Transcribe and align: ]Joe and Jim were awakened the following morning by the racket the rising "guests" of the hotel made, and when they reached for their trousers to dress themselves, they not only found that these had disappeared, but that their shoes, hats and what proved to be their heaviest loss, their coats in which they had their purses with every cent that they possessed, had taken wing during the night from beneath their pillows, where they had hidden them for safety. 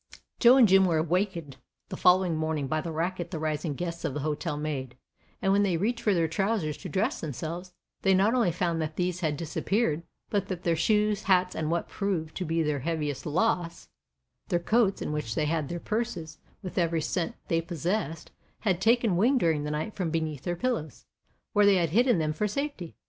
]Joe 0.39 0.57
and 0.57 0.67
Jim 0.67 0.85
were 0.87 0.97
awakened 0.97 1.57
the 1.89 1.95
following 1.95 2.35
morning 2.35 2.65
by 2.65 2.81
the 2.81 2.91
racket 2.91 3.29
the 3.29 3.37
rising 3.37 3.75
"guests" 3.75 4.03
of 4.03 4.15
the 4.15 4.21
hotel 4.21 4.57
made, 4.57 4.97
and 5.43 5.51
when 5.53 5.61
they 5.61 5.77
reached 5.77 6.01
for 6.01 6.15
their 6.15 6.27
trousers 6.27 6.75
to 6.77 6.89
dress 6.89 7.21
themselves, 7.21 7.75
they 8.01 8.15
not 8.15 8.33
only 8.33 8.51
found 8.51 8.81
that 8.81 8.95
these 8.95 9.19
had 9.19 9.37
disappeared, 9.37 10.01
but 10.31 10.47
that 10.47 10.63
their 10.63 10.75
shoes, 10.75 11.25
hats 11.25 11.53
and 11.55 11.69
what 11.69 11.87
proved 11.87 12.35
to 12.37 12.45
be 12.45 12.63
their 12.63 12.79
heaviest 12.79 13.27
loss, 13.27 13.89
their 14.47 14.57
coats 14.57 15.03
in 15.03 15.11
which 15.11 15.35
they 15.35 15.45
had 15.45 15.69
their 15.69 15.79
purses 15.79 16.39
with 16.63 16.79
every 16.79 16.99
cent 17.03 17.33
that 17.33 17.47
they 17.49 17.61
possessed, 17.61 18.31
had 18.61 18.81
taken 18.81 19.17
wing 19.17 19.37
during 19.37 19.65
the 19.65 19.69
night 19.69 19.93
from 19.93 20.09
beneath 20.09 20.41
their 20.41 20.55
pillows, 20.55 21.05
where 21.53 21.67
they 21.67 21.75
had 21.75 21.89
hidden 21.91 22.17
them 22.17 22.33
for 22.33 22.47
safety. 22.47 22.95